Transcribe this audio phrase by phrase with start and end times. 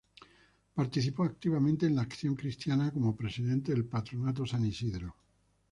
[0.73, 5.15] Participó activamente en la acción cristiana como presidente del Patronato San Isidro.